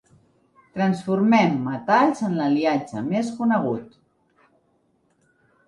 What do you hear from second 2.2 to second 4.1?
en l'aliatge més conegut.